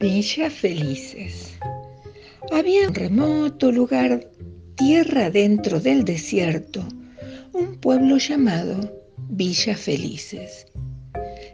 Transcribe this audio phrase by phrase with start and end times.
[0.00, 1.58] Villa Felices.
[2.50, 4.30] Había un remoto lugar,
[4.74, 6.82] tierra dentro del desierto,
[7.52, 8.98] un pueblo llamado
[9.28, 10.64] Villa Felices.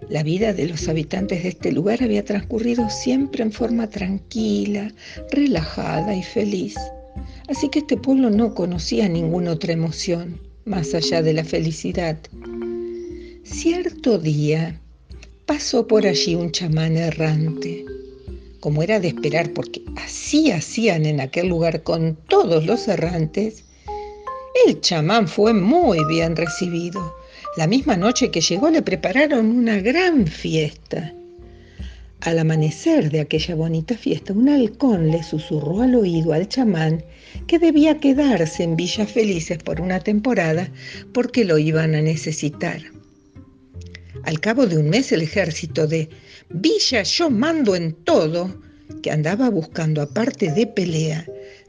[0.08, 4.94] La vida de los habitantes de este lugar había transcurrido siempre en forma tranquila,
[5.32, 6.76] relajada y feliz.
[7.48, 12.16] Así que este pueblo no conocía ninguna otra emoción más allá de la felicidad.
[13.42, 14.80] Cierto día
[15.46, 17.84] pasó por allí un chamán errante
[18.66, 23.62] como era de esperar, porque así hacían en aquel lugar con todos los errantes,
[24.66, 27.14] el chamán fue muy bien recibido.
[27.56, 31.14] La misma noche que llegó le prepararon una gran fiesta.
[32.22, 37.04] Al amanecer de aquella bonita fiesta, un halcón le susurró al oído al chamán
[37.46, 40.72] que debía quedarse en Villas Felices por una temporada
[41.12, 42.95] porque lo iban a necesitar.
[44.26, 46.08] Al cabo de un mes el ejército de
[46.50, 48.60] Villa Yo Mando en Todo,
[49.00, 51.24] que andaba buscando aparte de pelea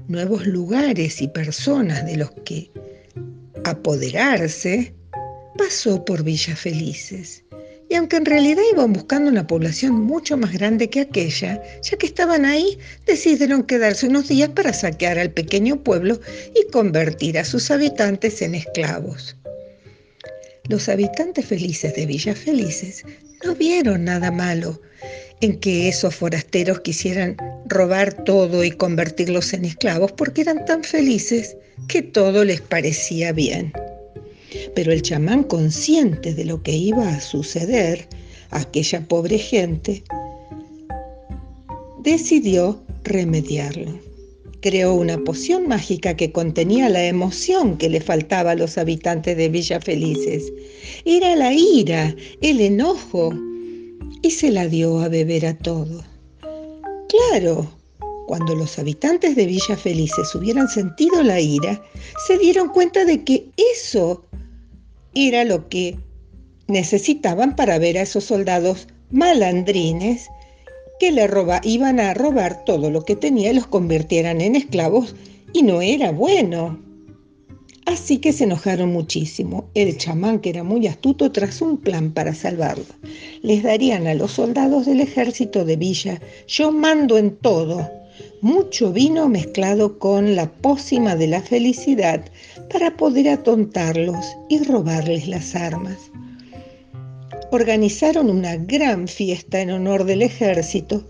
[0.07, 2.71] nuevos lugares y personas de los que
[3.63, 4.95] apoderarse,
[5.55, 7.43] pasó por Villas Felices.
[7.89, 12.07] Y aunque en realidad iban buscando una población mucho más grande que aquella, ya que
[12.07, 16.19] estaban ahí, decidieron quedarse unos días para saquear al pequeño pueblo
[16.55, 19.37] y convertir a sus habitantes en esclavos.
[20.69, 23.03] Los habitantes felices de Villas Felices
[23.43, 24.81] no vieron nada malo
[25.39, 27.37] en que esos forasteros quisieran
[27.67, 31.55] robar todo y convertirlos en esclavos porque eran tan felices
[31.87, 33.71] que todo les parecía bien.
[34.75, 38.07] Pero el chamán, consciente de lo que iba a suceder
[38.49, 40.03] a aquella pobre gente,
[42.03, 44.06] decidió remediarlo
[44.67, 49.47] creó una poción mágica que contenía la emoción que le faltaba a los habitantes de
[49.47, 50.51] Villa Felices.
[51.05, 53.33] Era la ira, el enojo,
[54.21, 56.03] y se la dio a beber a todos.
[57.07, 57.65] Claro,
[58.27, 61.81] cuando los habitantes de Villa Felices hubieran sentido la ira,
[62.27, 63.49] se dieron cuenta de que
[63.79, 64.25] eso
[65.15, 65.97] era lo que
[66.67, 70.27] necesitaban para ver a esos soldados malandrines
[70.99, 75.15] que le roba, iban a robar todo lo que tenía y los convirtieran en esclavos
[75.53, 76.79] y no era bueno.
[77.85, 79.69] Así que se enojaron muchísimo.
[79.73, 82.83] El chamán, que era muy astuto, trazó un plan para salvarlo.
[83.41, 87.89] Les darían a los soldados del ejército de Villa, yo mando en todo,
[88.41, 92.25] mucho vino mezclado con la pócima de la felicidad
[92.71, 96.11] para poder atontarlos y robarles las armas
[97.51, 101.05] organizaron una gran fiesta en honor del ejército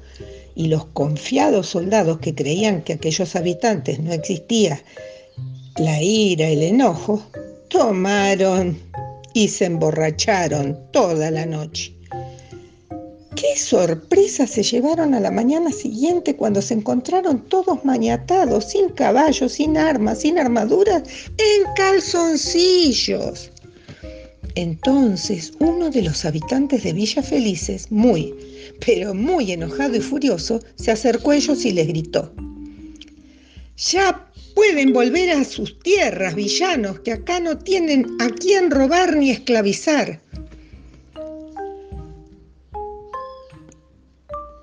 [0.55, 4.81] y los confiados soldados que creían que aquellos habitantes no existía
[5.77, 7.23] la ira, el enojo,
[7.69, 8.79] tomaron
[9.33, 11.93] y se emborracharon toda la noche.
[13.35, 19.51] ¡Qué sorpresa se llevaron a la mañana siguiente cuando se encontraron todos maniatados, sin caballos,
[19.51, 21.03] sin armas, sin armaduras,
[21.37, 23.51] en calzoncillos!
[24.57, 28.33] Entonces uno de los habitantes de Villa Felices, muy,
[28.83, 32.33] pero muy enojado y furioso, se acercó a ellos y les gritó,
[33.77, 39.29] Ya pueden volver a sus tierras, villanos, que acá no tienen a quién robar ni
[39.29, 40.19] esclavizar.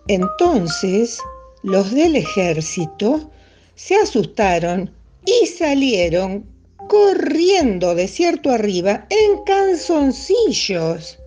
[0.08, 1.18] Entonces
[1.62, 3.30] los del ejército
[3.76, 4.90] se asustaron
[5.24, 6.52] y salieron
[6.88, 11.18] corriendo desierto arriba en calzoncillos.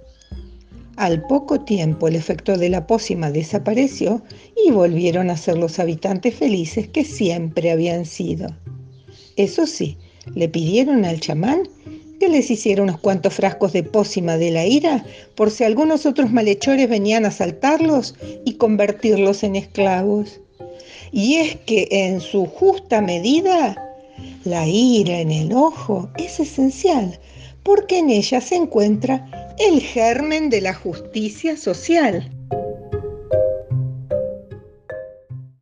[0.95, 4.23] Al poco tiempo el efecto de la pócima desapareció
[4.65, 8.47] y volvieron a ser los habitantes felices que siempre habían sido.
[9.35, 9.97] Eso sí,
[10.33, 11.69] le pidieron al chamán
[12.19, 16.31] que les hiciera unos cuantos frascos de pócima de la ira por si algunos otros
[16.31, 20.41] malhechores venían a asaltarlos y convertirlos en esclavos.
[21.11, 23.86] Y es que en su justa medida
[24.43, 27.19] la ira en el ojo es esencial
[27.63, 32.36] porque en ella se encuentra el germen de la justicia social.